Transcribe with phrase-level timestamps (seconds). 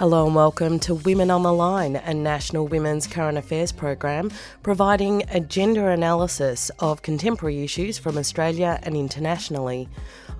[0.00, 4.32] Hello and welcome to Women on the Line, a national women's current affairs program
[4.64, 9.88] providing a gender analysis of contemporary issues from Australia and internationally.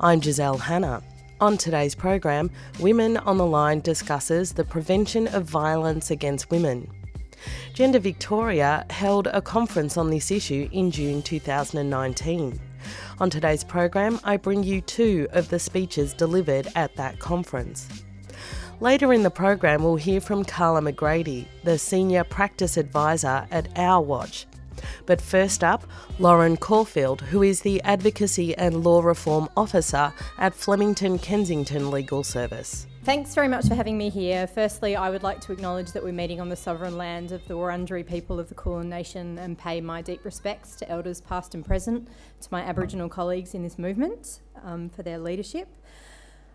[0.02, 1.02] I'm Giselle Hanna.
[1.42, 6.90] On today's program, Women on the Line discusses the prevention of violence against women.
[7.74, 12.58] Gender Victoria held a conference on this issue in June 2019.
[13.18, 17.86] On today's program, I bring you two of the speeches delivered at that conference.
[18.80, 24.00] Later in the program, we'll hear from Carla McGrady, the Senior Practice Advisor at Our
[24.00, 24.46] Watch.
[25.06, 25.84] But first up,
[26.18, 32.86] Lauren Caulfield, who is the Advocacy and Law Reform Officer at Flemington Kensington Legal Service.
[33.02, 34.46] Thanks very much for having me here.
[34.46, 37.54] Firstly, I would like to acknowledge that we're meeting on the sovereign land of the
[37.54, 41.64] Wurundjeri people of the Kulin Nation and pay my deep respects to elders past and
[41.64, 42.08] present,
[42.42, 45.68] to my Aboriginal colleagues in this movement um, for their leadership.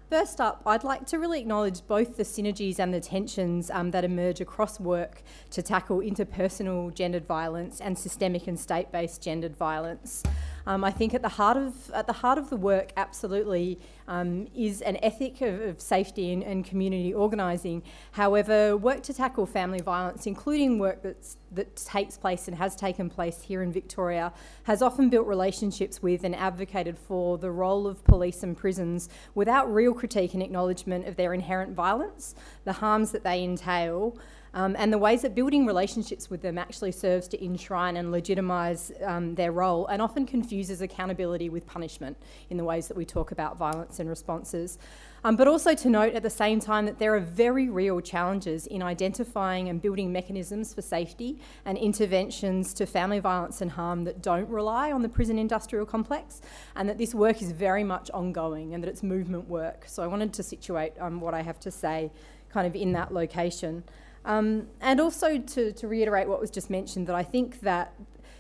[0.10, 4.06] First up, I'd like to really acknowledge both the synergies and the tensions um, that
[4.06, 10.22] emerge across work to tackle interpersonal gendered violence and systemic and state-based gendered violence.
[10.68, 14.48] Um, I think at the heart of at the heart of the work, absolutely, um,
[14.56, 17.84] is an ethic of, of safety and, and, community organising.
[18.12, 23.10] However, work to tackle family violence, including work that's, that takes place and has taken
[23.10, 28.04] place here in Victoria, has often built relationships with and advocated for the role of
[28.04, 33.24] police and prisons without real critique and acknowledgement of their inherent violence, the harms that
[33.24, 34.18] they entail
[34.56, 38.92] um, and the ways that building relationships with them actually serves to enshrine and legitimise
[39.06, 42.18] um, their role and often confuses accountability with punishment
[42.50, 44.80] in the ways that we talk about violence and responses.
[45.26, 48.68] Um, but also to note at the same time that there are very real challenges
[48.68, 54.22] in identifying and building mechanisms for safety and interventions to family violence and harm that
[54.22, 56.42] don't rely on the prison industrial complex,
[56.76, 59.86] and that this work is very much ongoing and that it's movement work.
[59.88, 62.12] So I wanted to situate um, what I have to say
[62.50, 63.84] kind of in that location.
[64.26, 67.94] Um, and also to, to reiterate what was just mentioned, that I think that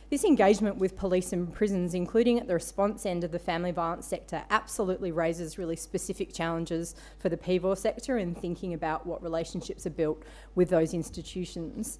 [0.09, 4.05] this engagement with police and prisons, including at the response end of the family violence
[4.07, 9.85] sector, absolutely raises really specific challenges for the PVAW sector in thinking about what relationships
[9.85, 10.21] are built
[10.53, 11.99] with those institutions.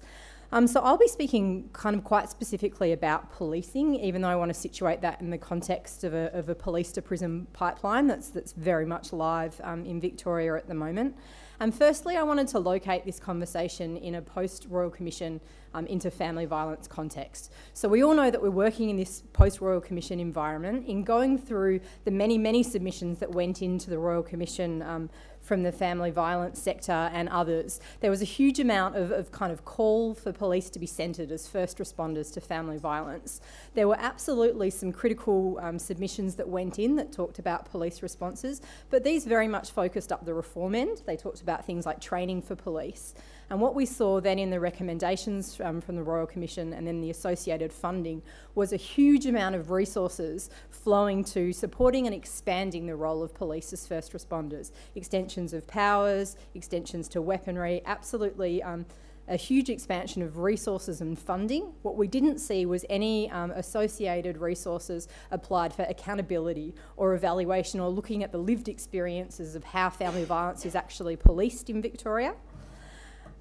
[0.52, 4.50] Um, so I'll be speaking kind of quite specifically about policing, even though I want
[4.50, 8.28] to situate that in the context of a, of a police to prison pipeline that's,
[8.28, 11.16] that's very much live um, in Victoria at the moment.
[11.58, 15.40] And firstly, I wanted to locate this conversation in a post Royal Commission
[15.72, 17.52] um, into family violence context.
[17.72, 20.86] So we all know that we're working in this post Royal Commission environment.
[20.86, 25.10] In going through the many, many submissions that went into the Royal Commission um,
[25.46, 29.52] from the family violence sector and others, there was a huge amount of, of kind
[29.52, 33.40] of call for police to be centred as first responders to family violence.
[33.74, 38.60] There were absolutely some critical um, submissions that went in that talked about police responses,
[38.90, 41.02] but these very much focused up the reform end.
[41.06, 43.14] They talked about things like training for police.
[43.48, 47.00] And what we saw then in the recommendations um, from the Royal Commission and then
[47.00, 48.22] the associated funding
[48.56, 53.72] was a huge amount of resources flowing to supporting and expanding the role of police
[53.72, 54.72] as first responders.
[54.96, 58.62] Extensions of powers, extensions to weaponry, absolutely.
[58.62, 58.84] Um,
[59.28, 61.72] a huge expansion of resources and funding.
[61.82, 67.88] What we didn't see was any um, associated resources applied for accountability or evaluation or
[67.88, 72.34] looking at the lived experiences of how family violence is actually policed in Victoria.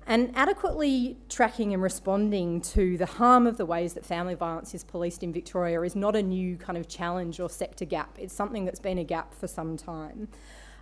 [0.08, 4.84] And adequately tracking and responding to the harm of the ways that family violence is
[4.84, 8.16] policed in Victoria is not a new kind of challenge or sector gap.
[8.20, 10.28] It's something that's been a gap for some time.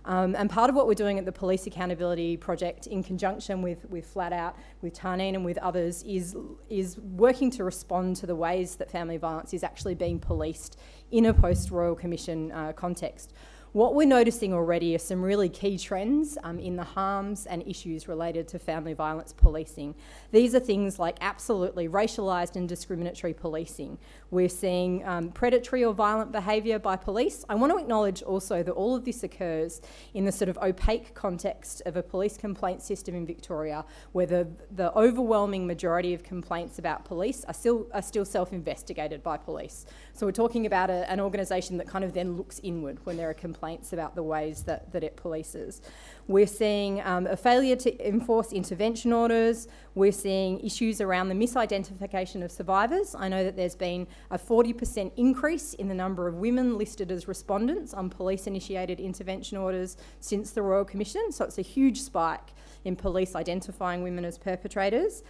[0.04, 3.88] Um, and part of what we're doing at the Police Accountability Project, in conjunction with,
[3.88, 6.36] with Flat Out, with Tarneen and with others, is,
[6.68, 10.78] is working to respond to the ways that family violence is actually being policed
[11.10, 13.32] in a post Royal Commission uh, context.
[13.74, 18.06] What we're noticing already are some really key trends um, in the harms and issues
[18.06, 19.96] related to family violence policing.
[20.30, 23.98] These are things like absolutely racialised and discriminatory policing.
[24.30, 27.44] We're seeing um, predatory or violent behaviour by police.
[27.48, 29.80] I want to acknowledge also that all of this occurs
[30.14, 34.46] in the sort of opaque context of a police complaint system in Victoria, where the,
[34.70, 39.84] the overwhelming majority of complaints about police are still, are still self investigated by police.
[40.12, 43.28] So we're talking about a, an organisation that kind of then looks inward when there
[43.28, 45.80] are complaints complaints about the ways that, that it polices.
[46.28, 49.68] We're seeing um, a failure to enforce intervention orders.
[49.94, 53.14] We're seeing issues around the misidentification of survivors.
[53.18, 57.26] I know that there's been a 40% increase in the number of women listed as
[57.26, 62.50] respondents on police initiated intervention orders since the Royal Commission, so it's a huge spike
[62.84, 65.22] in police identifying women as perpetrators.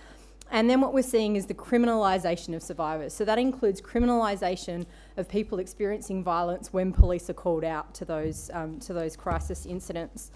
[0.50, 3.14] And then what we're seeing is the criminalisation of survivors.
[3.14, 8.50] So that includes criminalisation of people experiencing violence when police are called out to those,
[8.52, 10.30] um, to those crisis incidents.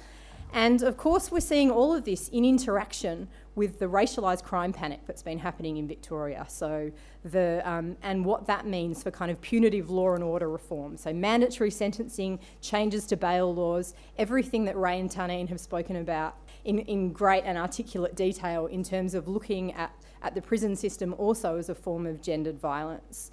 [0.53, 5.01] And of course, we're seeing all of this in interaction with the racialised crime panic
[5.07, 6.47] that's been happening in Victoria.
[6.49, 6.91] So,
[7.25, 10.97] the, um, and what that means for kind of punitive law and order reform.
[10.97, 16.37] So, mandatory sentencing, changes to bail laws, everything that Ray and Tarneen have spoken about
[16.65, 19.93] in, in great and articulate detail in terms of looking at,
[20.23, 23.31] at the prison system also as a form of gendered violence.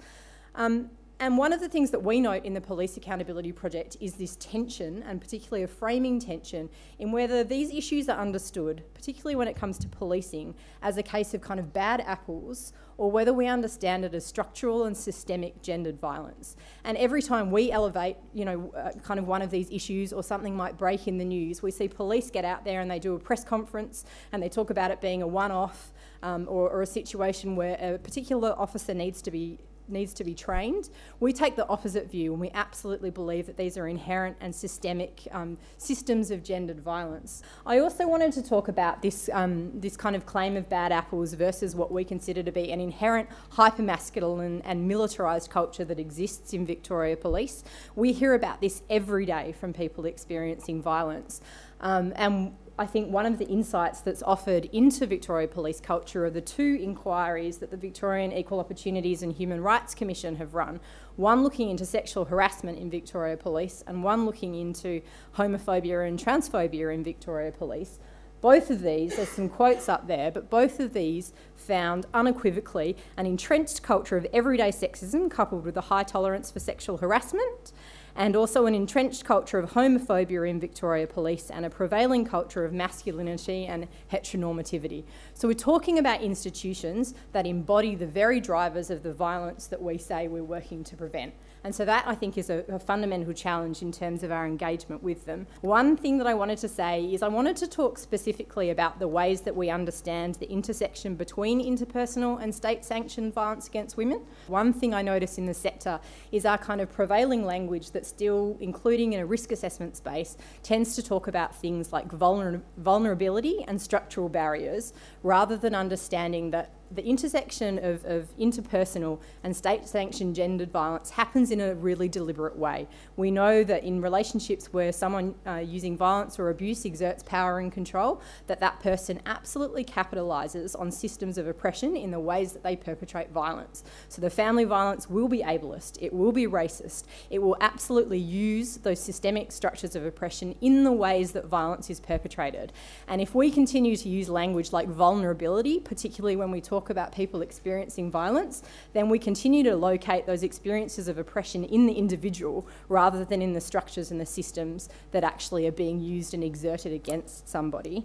[0.54, 4.14] Um, and one of the things that we note in the Police Accountability Project is
[4.14, 6.68] this tension, and particularly a framing tension,
[6.98, 11.32] in whether these issues are understood, particularly when it comes to policing, as a case
[11.32, 15.98] of kind of bad apples, or whether we understand it as structural and systemic gendered
[15.98, 16.54] violence.
[16.84, 20.22] And every time we elevate, you know, uh, kind of one of these issues or
[20.22, 23.14] something might break in the news, we see police get out there and they do
[23.14, 25.92] a press conference and they talk about it being a one-off
[26.22, 30.34] um, or, or a situation where a particular officer needs to be needs to be
[30.34, 30.90] trained.
[31.20, 35.26] We take the opposite view and we absolutely believe that these are inherent and systemic
[35.32, 37.42] um, systems of gendered violence.
[37.64, 41.34] I also wanted to talk about this, um, this kind of claim of bad apples
[41.34, 46.66] versus what we consider to be an inherent hypermasculine and militarised culture that exists in
[46.66, 47.64] Victoria Police.
[47.94, 51.40] We hear about this every day from people experiencing violence.
[51.80, 56.30] Um, and I think one of the insights that's offered into Victoria Police culture are
[56.30, 60.80] the two inquiries that the Victorian Equal Opportunities and Human Rights Commission have run.
[61.16, 65.00] One looking into sexual harassment in Victoria Police, and one looking into
[65.36, 67.98] homophobia and transphobia in Victoria Police.
[68.42, 73.24] Both of these, there's some quotes up there, but both of these found unequivocally an
[73.24, 77.72] entrenched culture of everyday sexism coupled with a high tolerance for sexual harassment
[78.16, 82.72] and also an entrenched culture of homophobia in Victoria Police and a prevailing culture of
[82.72, 85.04] masculinity and heteronormativity.
[85.34, 89.98] So we're talking about institutions that embody the very drivers of the violence that we
[89.98, 91.34] say we're working to prevent.
[91.66, 95.02] And so that I think is a, a, fundamental challenge in terms of our engagement
[95.02, 95.48] with them.
[95.62, 99.08] One thing that I wanted to say is I wanted to talk specifically about the
[99.08, 104.20] ways that we understand the intersection between interpersonal and state sanctioned violence against women.
[104.46, 105.98] One thing I notice in the sector
[106.30, 110.94] is our kind of prevailing language that still, including in a risk assessment space, tends
[110.94, 114.92] to talk about things like vulner- vulnerability and structural barriers
[115.24, 121.50] rather than understanding that the intersection of, of interpersonal and state sanctioned gendered violence happens
[121.50, 122.86] in a really deliberate way.
[123.16, 127.72] We know that in relationships where someone uh, using violence or abuse exerts power and
[127.72, 132.76] control, that that person absolutely capitalises on systems of oppression in the ways that they
[132.76, 133.84] perpetrate violence.
[134.08, 138.76] So the family violence will be ableist, it will be racist, it will absolutely use
[138.78, 142.72] those systemic structures of oppression in the ways that violence is perpetrated.
[143.08, 147.10] And if we continue to use language like vulnerability, particularly when we talk talk about
[147.10, 148.62] people experiencing violence,
[148.92, 153.54] then we continue to locate those experiences of oppression in the individual rather than in
[153.54, 158.04] the structures and the systems that actually are being used and exerted against somebody.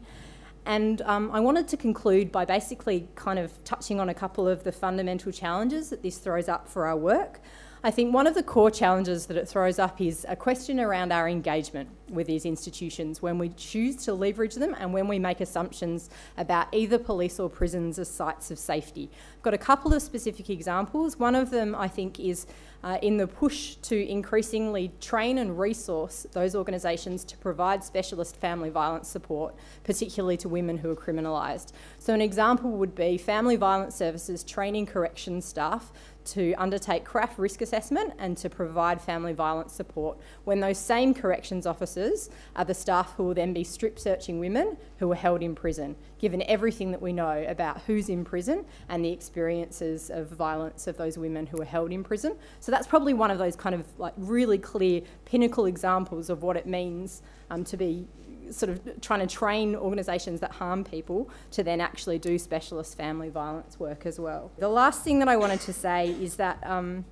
[0.65, 4.63] And um, I wanted to conclude by basically kind of touching on a couple of
[4.63, 7.41] the fundamental challenges that this throws up for our work.
[7.83, 11.11] I think one of the core challenges that it throws up is a question around
[11.11, 15.41] our engagement with these institutions when we choose to leverage them and when we make
[15.41, 19.09] assumptions about either police or prisons as sites of safety.
[19.35, 21.17] I've got a couple of specific examples.
[21.17, 22.45] One of them, I think, is
[22.83, 28.69] uh, in the push to increasingly train and resource those organisations to provide specialist family
[28.69, 31.73] violence support, particularly to women who are criminalised.
[31.99, 35.91] So, an example would be family violence services training corrections staff
[36.25, 41.65] to undertake CRAF risk assessment and to provide family violence support when those same corrections
[41.65, 45.55] officers are the staff who will then be strip searching women who are held in
[45.55, 50.87] prison, given everything that we know about who's in prison and the experiences of violence
[50.87, 52.35] of those women who are held in prison.
[52.59, 56.57] So that's probably one of those kind of like really clear pinnacle examples of what
[56.57, 58.07] it means um, to be
[58.51, 63.29] sort of trying to train organisations that harm people to then actually do specialist family
[63.29, 64.51] violence work as well.
[64.57, 66.59] The last thing that I wanted to say is that.
[66.65, 67.05] Um,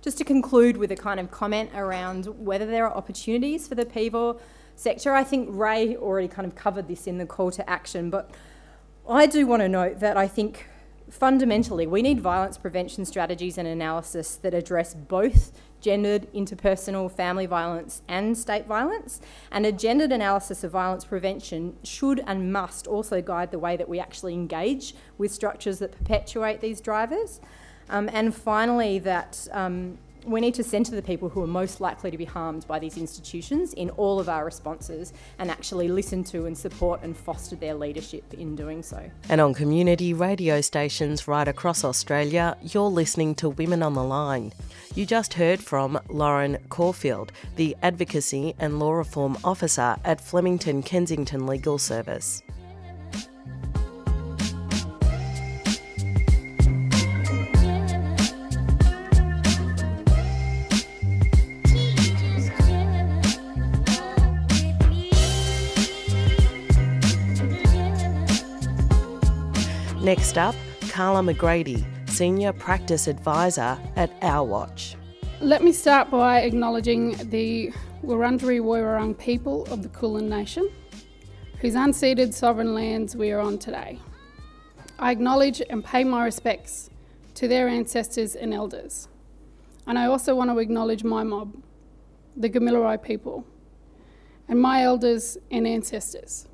[0.00, 3.84] just to conclude with a kind of comment around whether there are opportunities for the
[3.84, 4.38] PVAW
[4.76, 8.30] sector, I think Ray already kind of covered this in the call to action, but
[9.08, 10.66] I do want to note that I think
[11.10, 18.02] fundamentally we need violence prevention strategies and analysis that address both gendered, interpersonal, family violence,
[18.08, 19.20] and state violence.
[19.50, 23.88] And a gendered analysis of violence prevention should and must also guide the way that
[23.88, 27.40] we actually engage with structures that perpetuate these drivers.
[27.90, 32.10] Um, and finally, that um, we need to centre the people who are most likely
[32.10, 36.46] to be harmed by these institutions in all of our responses and actually listen to
[36.46, 39.10] and support and foster their leadership in doing so.
[39.28, 44.52] And on community radio stations right across Australia, you're listening to Women on the Line.
[44.94, 51.46] You just heard from Lauren Caulfield, the Advocacy and Law Reform Officer at Flemington Kensington
[51.46, 52.42] Legal Service.
[70.08, 70.54] Next up,
[70.88, 74.96] Carla McGrady, Senior Practice Advisor at Our Watch.
[75.42, 80.70] Let me start by acknowledging the Wurundjeri Woiwurrung people of the Kulin Nation,
[81.60, 83.98] whose unceded sovereign lands we are on today.
[84.98, 86.88] I acknowledge and pay my respects
[87.34, 89.08] to their ancestors and elders.
[89.86, 91.54] And I also want to acknowledge my mob,
[92.34, 93.44] the Gamilaroi people,
[94.48, 96.47] and my elders and ancestors.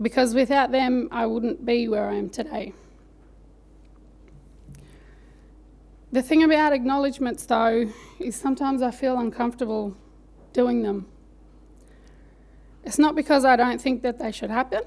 [0.00, 2.72] Because without them, I wouldn't be where I am today.
[6.12, 9.96] The thing about acknowledgements, though, is sometimes I feel uncomfortable
[10.52, 11.06] doing them.
[12.82, 14.82] It's not because I don't think that they should happen,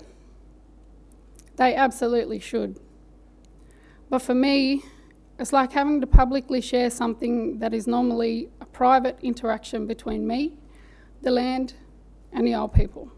[1.55, 2.79] they absolutely should.
[4.09, 4.83] But for me,
[5.39, 10.53] it's like having to publicly share something that is normally a private interaction between me,
[11.21, 11.73] the land,
[12.31, 13.11] and the old people.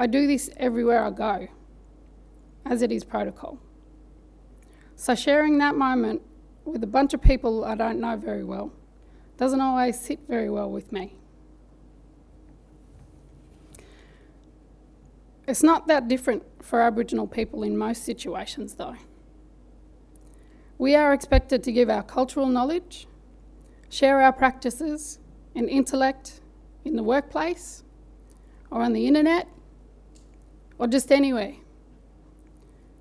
[0.00, 1.48] I do this everywhere I go,
[2.64, 3.58] as it is protocol.
[4.96, 6.22] So sharing that moment
[6.64, 8.72] with a bunch of people I don't know very well
[9.36, 11.18] doesn't always sit very well with me.
[15.46, 18.96] It's not that different for Aboriginal people in most situations, though.
[20.78, 23.06] We are expected to give our cultural knowledge,
[23.90, 25.18] share our practices
[25.54, 26.40] and intellect
[26.86, 27.82] in the workplace
[28.70, 29.46] or on the internet
[30.80, 31.56] or just anywhere,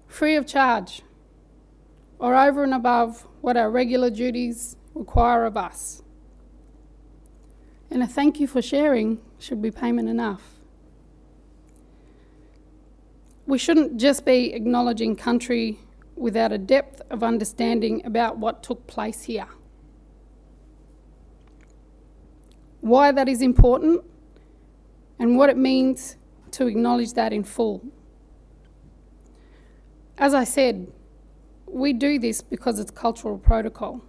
[0.06, 1.02] free of charge
[2.20, 6.04] or over and above what our regular duties require of us.
[7.90, 10.42] And a thank you for sharing should be payment enough.
[13.48, 15.80] We shouldn't just be acknowledging country
[16.18, 19.48] without a depth of understanding about what took place here.
[22.82, 24.04] Why that is important
[25.18, 26.18] and what it means
[26.54, 27.84] to acknowledge that in full.
[30.18, 30.92] As I said,
[31.66, 34.02] we do this because it's cultural protocol.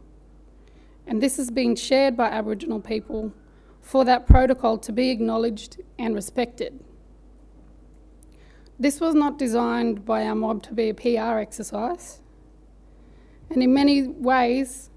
[1.06, 3.32] And this is being shared by Aboriginal people
[3.80, 6.84] for that protocol to be acknowledged and respected.
[8.78, 12.20] This was not designed by our mob to be a PR exercise.
[13.50, 14.90] And in many ways,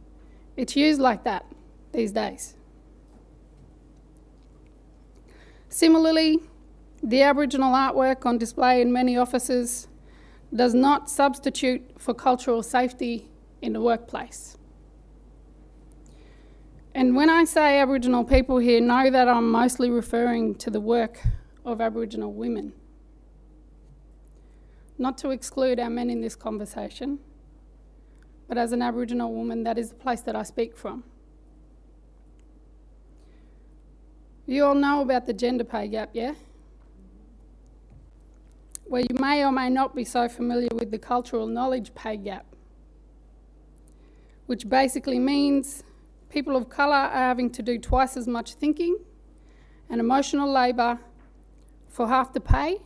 [0.55, 1.45] it's used like that
[1.91, 2.55] these days.
[5.69, 6.39] Similarly,
[7.03, 9.89] the Aboriginal artwork on display in many offices
[10.55, 13.29] does not substitute for cultural safety
[13.61, 14.57] in the workplace.
[16.95, 21.19] And when I say Aboriginal people here, know that I'm mostly referring to the work
[21.65, 22.71] of Aboriginal women.
[24.97, 27.19] Not to exclude our men in this conversation,
[28.47, 31.03] but as an Aboriginal woman, that is the place that I speak from.
[34.45, 36.33] You all know about the gender pay gap, yeah?
[38.93, 42.45] Well, you may or may not be so familiar with the cultural knowledge pay gap,
[44.45, 45.81] which basically means
[46.29, 48.99] people of colour are having to do twice as much thinking
[49.89, 50.99] and emotional labour
[51.89, 52.81] for half the pay,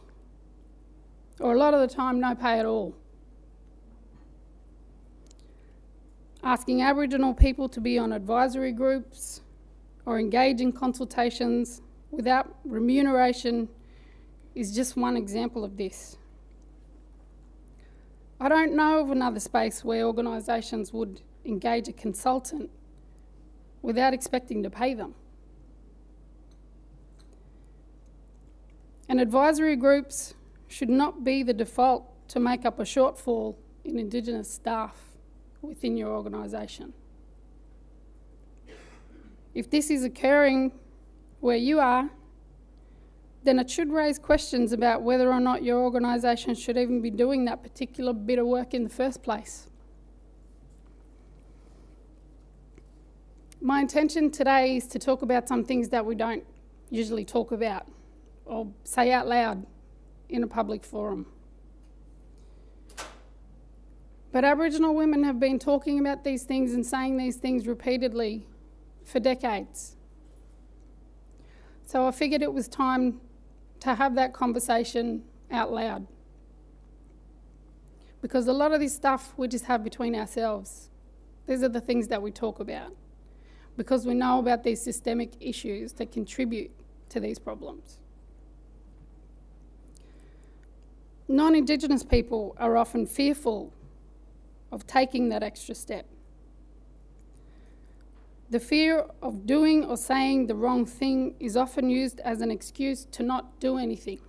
[1.41, 2.95] or a lot of the time, no pay at all.
[6.41, 9.41] Asking Aboriginal people to be on advisory groups
[10.05, 13.67] or engage in consultations without remuneration
[14.57, 16.17] is just one example of this.
[18.39, 22.71] I don't know of another space where organisations would engage a consultant
[23.83, 25.13] without expecting to pay them.
[29.07, 30.33] And advisory groups
[30.67, 34.95] should not be the default to make up a shortfall in Indigenous staff
[35.61, 36.93] within your organisation.
[39.53, 40.71] If this is occurring
[41.39, 42.09] where you are,
[43.47, 47.45] then it should raise questions about whether or not your organisation should even be doing
[47.45, 49.69] that particular bit of work in the first place.
[53.61, 56.43] My intention today is to talk about some things that we don't
[56.89, 57.87] usually talk about
[58.43, 59.65] or say out loud
[60.27, 61.25] in a public forum.
[64.33, 68.45] But Aboriginal women have been talking about these things and saying these things repeatedly
[69.05, 69.95] for decades.
[71.85, 73.21] So I figured it was time
[73.81, 76.07] to have that conversation out loud.
[78.21, 80.89] Because a lot of this stuff we just have between ourselves.
[81.47, 82.95] These are the things that we talk about.
[83.77, 86.71] Because we know about these systemic issues that contribute
[87.09, 87.99] to these problems.
[91.27, 93.73] Non Indigenous people are often fearful
[94.71, 96.05] of taking that extra step.
[98.49, 103.05] The fear of doing or saying the wrong thing is often used as an excuse
[103.11, 104.19] to not do anything.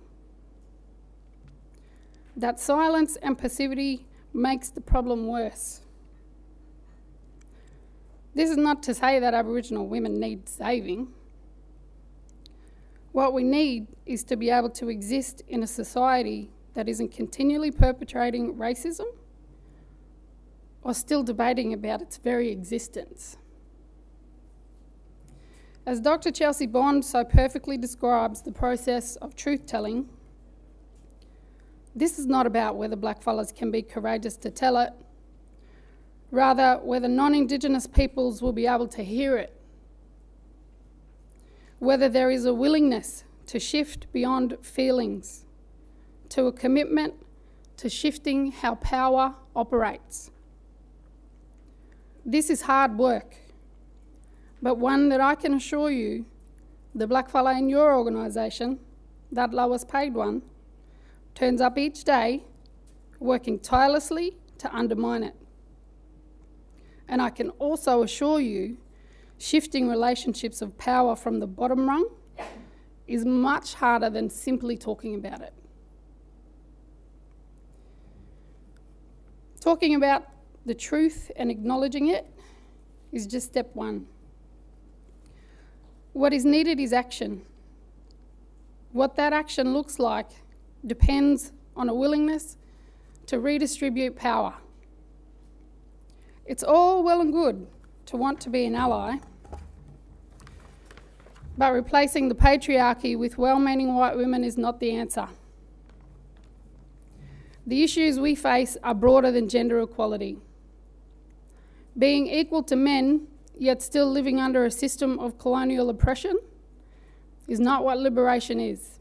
[2.35, 5.81] That silence and passivity makes the problem worse.
[8.35, 11.07] This is not to say that Aboriginal women need saving.
[13.11, 17.71] What we need is to be able to exist in a society that isn't continually
[17.71, 19.07] perpetrating racism
[20.83, 23.37] or still debating about its very existence.
[25.85, 26.31] As Dr.
[26.31, 30.07] Chelsea Bond so perfectly describes the process of truth telling,
[31.95, 34.91] this is not about whether blackfellas can be courageous to tell it,
[36.31, 39.59] rather, whether non Indigenous peoples will be able to hear it,
[41.79, 45.45] whether there is a willingness to shift beyond feelings
[46.29, 47.15] to a commitment
[47.77, 50.29] to shifting how power operates.
[52.25, 53.35] This is hard work,
[54.61, 56.25] but one that I can assure you
[56.95, 58.79] the blackfella in your organisation,
[59.31, 60.41] that lowest paid one,
[61.35, 62.43] turns up each day
[63.19, 65.35] working tirelessly to undermine it.
[67.07, 68.77] And I can also assure you,
[69.37, 72.09] shifting relationships of power from the bottom rung
[73.07, 75.53] is much harder than simply talking about it.
[79.59, 80.27] Talking about
[80.65, 82.27] the truth and acknowledging it
[83.11, 84.05] is just step one.
[86.13, 87.43] What is needed is action.
[88.91, 90.29] What that action looks like
[90.85, 92.57] depends on a willingness
[93.27, 94.55] to redistribute power.
[96.45, 97.67] It's all well and good
[98.07, 99.17] to want to be an ally,
[101.55, 105.27] but replacing the patriarchy with well meaning white women is not the answer.
[107.67, 110.39] The issues we face are broader than gender equality.
[111.95, 113.27] Being equal to men,
[113.59, 116.39] yet still living under a system of colonial oppression,
[117.47, 118.99] is not what liberation is.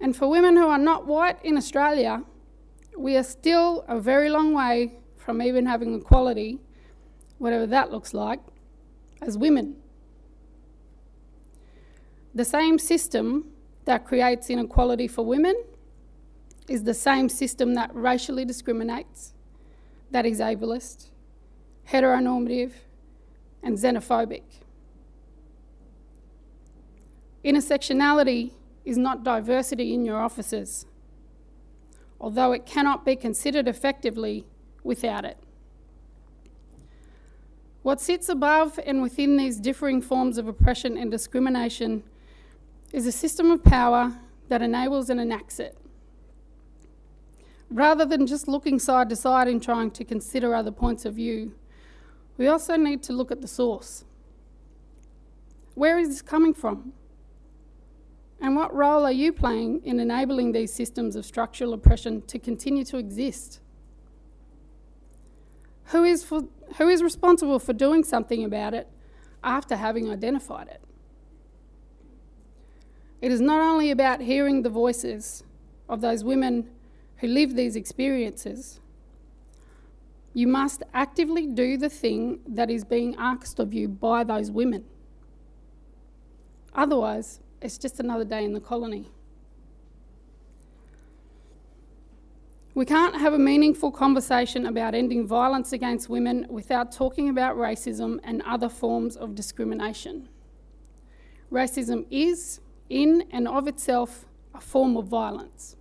[0.00, 2.22] And for women who are not white in Australia,
[2.96, 6.58] we are still a very long way from even having equality,
[7.38, 8.40] whatever that looks like,
[9.20, 9.76] as women.
[12.34, 13.50] The same system
[13.84, 15.54] that creates inequality for women
[16.68, 19.34] is the same system that racially discriminates,
[20.10, 21.08] that is ableist,
[21.90, 22.72] heteronormative,
[23.62, 24.42] and xenophobic.
[27.44, 28.52] Intersectionality
[28.84, 30.86] is not diversity in your offices,
[32.20, 34.44] although it cannot be considered effectively
[34.82, 35.38] without it.
[37.82, 42.04] What sits above and within these differing forms of oppression and discrimination
[42.92, 44.12] is a system of power
[44.48, 45.76] that enables and enacts it.
[47.70, 51.54] Rather than just looking side to side and trying to consider other points of view,
[52.38, 54.04] we also need to look at the source.
[55.74, 56.92] Where is this coming from?
[58.40, 62.84] And what role are you playing in enabling these systems of structural oppression to continue
[62.86, 63.60] to exist?
[65.86, 66.42] Who is, for,
[66.78, 68.88] who is responsible for doing something about it
[69.44, 70.80] after having identified it?
[73.20, 75.44] It is not only about hearing the voices
[75.88, 76.68] of those women
[77.18, 78.80] who live these experiences.
[80.34, 84.84] You must actively do the thing that is being asked of you by those women.
[86.74, 89.10] Otherwise, it's just another day in the colony.
[92.74, 98.18] We can't have a meaningful conversation about ending violence against women without talking about racism
[98.24, 100.30] and other forms of discrimination.
[101.52, 105.76] Racism is, in and of itself, a form of violence.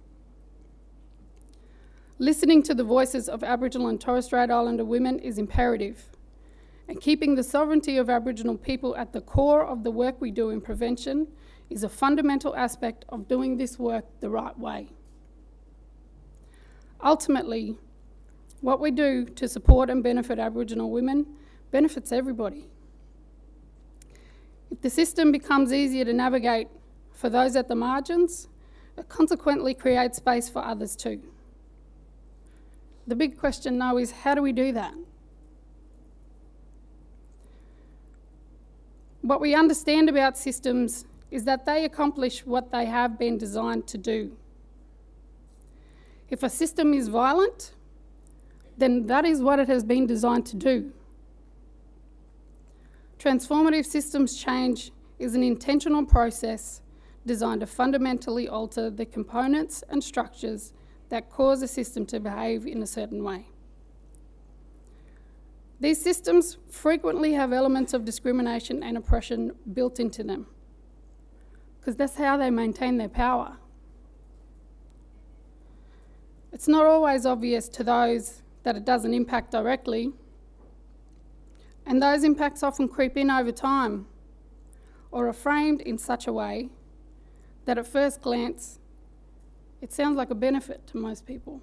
[2.21, 6.05] Listening to the voices of Aboriginal and Torres Strait Islander women is imperative,
[6.87, 10.51] and keeping the sovereignty of Aboriginal people at the core of the work we do
[10.51, 11.27] in prevention
[11.71, 14.89] is a fundamental aspect of doing this work the right way.
[17.03, 17.79] Ultimately,
[18.59, 21.25] what we do to support and benefit Aboriginal women
[21.71, 22.67] benefits everybody.
[24.69, 26.67] If the system becomes easier to navigate
[27.11, 28.47] for those at the margins,
[28.95, 31.19] it consequently creates space for others too.
[33.11, 34.93] The big question now is how do we do that?
[39.21, 43.97] What we understand about systems is that they accomplish what they have been designed to
[43.97, 44.37] do.
[46.29, 47.73] If a system is violent,
[48.77, 50.93] then that is what it has been designed to do.
[53.19, 56.79] Transformative systems change is an intentional process
[57.25, 60.71] designed to fundamentally alter the components and structures
[61.11, 63.45] that cause a system to behave in a certain way.
[65.81, 70.47] These systems frequently have elements of discrimination and oppression built into them
[71.79, 73.57] because that's how they maintain their power.
[76.53, 80.11] It's not always obvious to those that it doesn't impact directly,
[81.85, 84.05] and those impacts often creep in over time
[85.11, 86.69] or are framed in such a way
[87.65, 88.79] that at first glance
[89.81, 91.61] it sounds like a benefit to most people.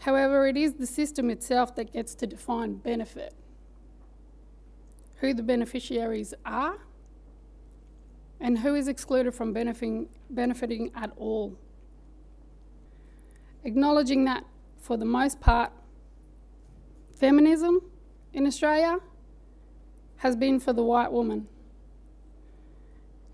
[0.00, 3.32] However, it is the system itself that gets to define benefit.
[5.20, 6.78] Who the beneficiaries are
[8.40, 11.56] and who is excluded from benefiting, benefiting at all.
[13.62, 14.44] Acknowledging that,
[14.76, 15.72] for the most part,
[17.16, 17.80] feminism
[18.34, 18.98] in Australia
[20.16, 21.48] has been for the white woman,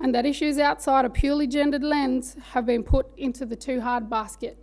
[0.01, 4.09] and that issues outside a purely gendered lens have been put into the too hard
[4.09, 4.57] basket.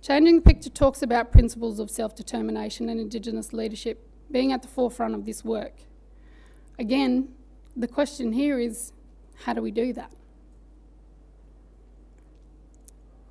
[0.00, 4.68] Changing the Picture talks about principles of self determination and Indigenous leadership being at the
[4.68, 5.74] forefront of this work.
[6.78, 7.28] Again,
[7.76, 8.92] the question here is
[9.44, 10.12] how do we do that?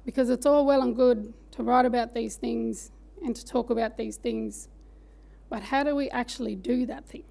[0.06, 2.92] Because it's all well and good to write about these things
[3.24, 4.68] and to talk about these things,
[5.50, 7.24] but how do we actually do that thing?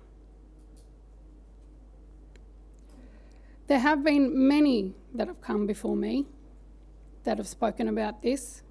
[3.68, 6.26] There have been many that have come before me
[7.24, 8.62] that have spoken about this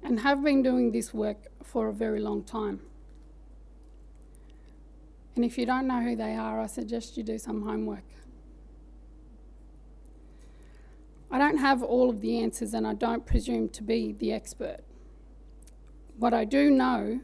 [0.00, 2.80] and have been doing this work for a very long time.
[5.34, 8.04] And if you don't know who they are, I suggest you do some homework.
[11.28, 14.84] I don't have all of the answers and I don't presume to be the expert.
[16.16, 17.20] What I do know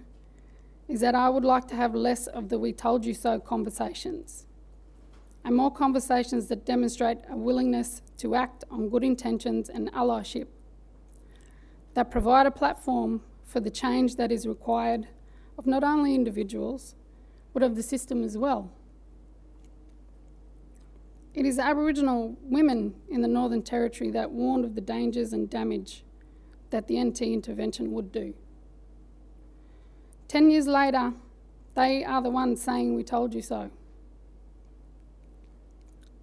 [0.88, 4.47] is that I would like to have less of the we told you so conversations
[5.48, 10.46] and more conversations that demonstrate a willingness to act on good intentions and allyship
[11.94, 15.08] that provide a platform for the change that is required
[15.56, 16.96] of not only individuals
[17.54, 18.70] but of the system as well.
[21.32, 26.04] It is Aboriginal women in the Northern Territory that warned of the dangers and damage
[26.68, 28.34] that the NT intervention would do.
[30.28, 31.14] Ten years later,
[31.74, 33.70] they are the ones saying, We told you so.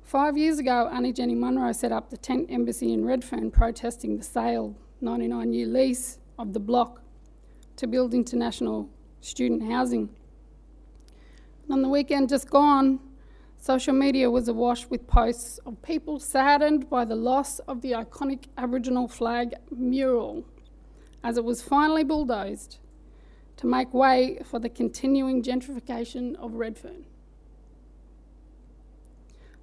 [0.05, 4.23] Five years ago, Auntie Jenny Munro set up the tent embassy in Redfern protesting the
[4.23, 7.01] sale, 99 year lease of the block
[7.77, 8.87] to build international
[9.21, 10.09] student housing.
[11.63, 12.99] And on the weekend just gone,
[13.57, 18.43] social media was awash with posts of people saddened by the loss of the iconic
[18.59, 20.45] Aboriginal flag mural
[21.23, 22.77] as it was finally bulldozed
[23.57, 27.05] to make way for the continuing gentrification of Redfern.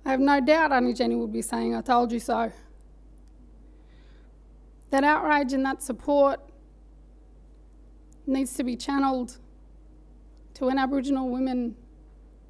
[0.04, 2.52] I have no doubt Auntie Jenny would be saying, I told you so.
[4.90, 6.40] That outrage and that support
[8.26, 9.38] needs to be channeled
[10.54, 11.76] to when Aboriginal women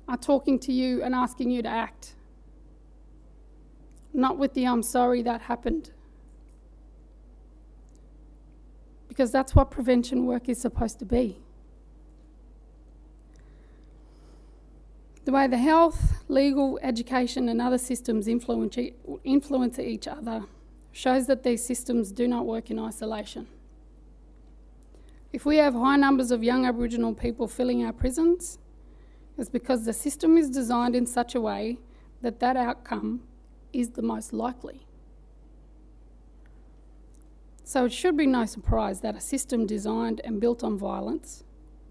[0.08, 2.14] are talking to you and asking you to act.
[4.12, 5.92] Not with the I'm sorry that happened.
[9.08, 11.38] Because that's what prevention work is supposed to be.
[15.24, 18.76] The way the health, legal, education, and other systems influence,
[19.22, 20.44] influence each other
[20.90, 23.46] shows that these systems do not work in isolation.
[25.32, 28.58] If we have high numbers of young Aboriginal people filling our prisons,
[29.38, 31.78] it's because the system is designed in such a way
[32.20, 33.22] that that outcome
[33.72, 34.87] is the most likely.
[37.64, 41.44] So it should be no surprise that a system designed and built on violence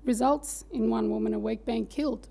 [0.03, 2.27] results in one woman a week being killed.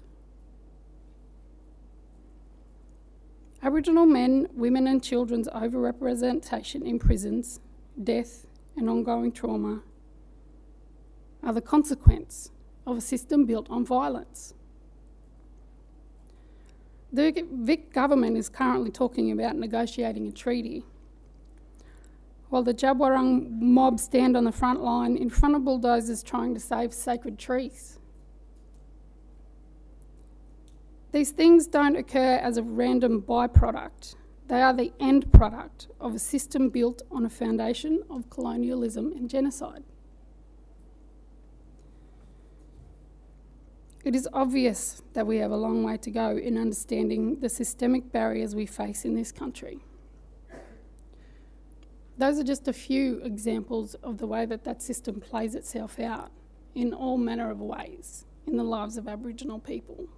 [3.62, 7.60] Aboriginal men, women, and children's overrepresentation in prisons,
[8.02, 8.46] death,
[8.76, 9.82] and ongoing trauma
[11.42, 12.50] are the consequence
[12.86, 14.54] of a system built on violence.
[17.12, 20.84] The Vic government is currently talking about negotiating a treaty
[22.50, 26.52] while the Djab Wurrung mob stand on the front line in front of bulldozers trying
[26.54, 27.99] to save sacred trees.
[31.12, 34.14] These things don't occur as a random byproduct.
[34.46, 39.28] They are the end product of a system built on a foundation of colonialism and
[39.28, 39.82] genocide.
[44.04, 48.10] It is obvious that we have a long way to go in understanding the systemic
[48.12, 49.80] barriers we face in this country.
[52.16, 56.30] Those are just a few examples of the way that that system plays itself out
[56.74, 60.08] in all manner of ways in the lives of Aboriginal people.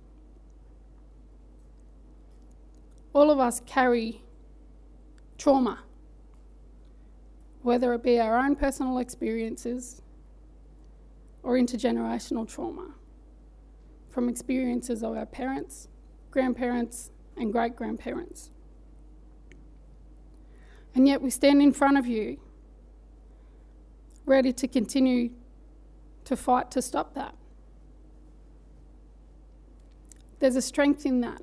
[3.15, 4.23] All of us carry
[5.37, 5.81] trauma,
[7.63, 10.01] whether it be our own personal experiences
[11.43, 12.95] or intergenerational trauma
[14.09, 15.89] from experiences of our parents,
[16.31, 18.51] grandparents, and great grandparents.
[20.95, 22.39] And yet we stand in front of you,
[24.27, 25.31] ready to continue
[26.25, 27.35] to fight to stop that.
[30.39, 31.43] There's a strength in that,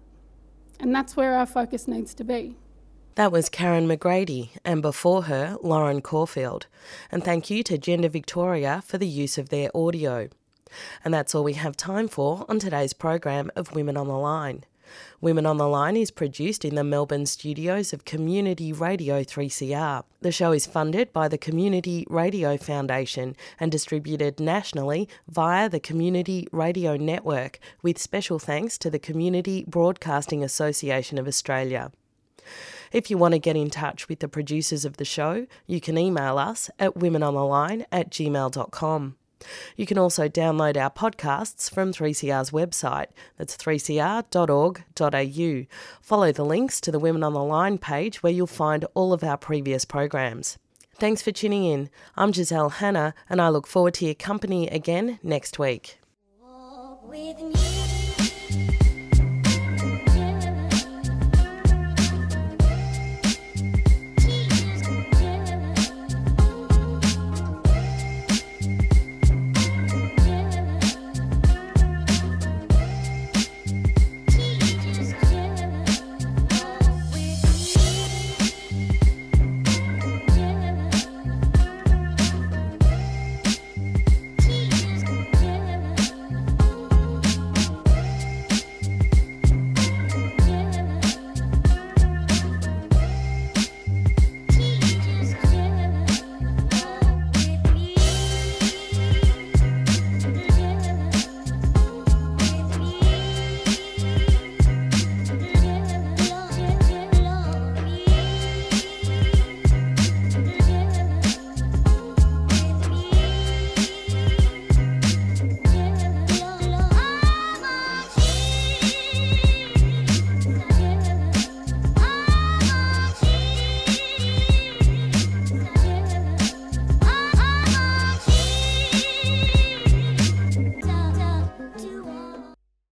[0.79, 2.55] and that's where our focus needs to be.
[3.15, 6.67] That was Karen McGrady, and before her, Lauren Caulfield.
[7.11, 10.29] And thank you to Gender Victoria for the use of their audio.
[11.03, 14.63] And that's all we have time for on today's program of Women on the Line.
[15.21, 20.03] Women on the Line is produced in the Melbourne studios of Community Radio 3CR.
[20.21, 26.47] The show is funded by the Community Radio Foundation and distributed nationally via the Community
[26.51, 31.91] Radio Network, with special thanks to the Community Broadcasting Association of Australia.
[32.91, 35.97] If you want to get in touch with the producers of the show, you can
[35.97, 39.15] email us at womenontheline at gmail.com.
[39.75, 43.07] You can also download our podcasts from 3CR's website.
[43.37, 45.65] That's 3cr.org.au.
[46.01, 49.23] Follow the links to the Women on the Line page where you'll find all of
[49.23, 50.57] our previous programs.
[50.95, 51.89] Thanks for tuning in.
[52.17, 55.99] I'm Giselle Hanna, and I look forward to your company again next week.